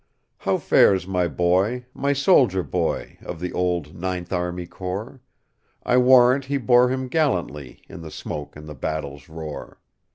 "How 0.39 0.57
fares 0.57 1.05
my 1.05 1.27
boy,—my 1.27 2.13
soldier 2.13 2.63
boy, 2.63 3.19
Of 3.21 3.39
the 3.39 3.53
old 3.53 3.93
Ninth 3.95 4.33
Army 4.33 4.65
Corps?I 4.65 5.97
warrant 5.97 6.45
he 6.45 6.57
bore 6.57 6.89
him 6.89 7.07
gallantlyIn 7.07 8.01
the 8.01 8.09
smoke 8.09 8.55
and 8.55 8.67
the 8.67 8.73
battle's 8.73 9.29
roar!" 9.29 9.79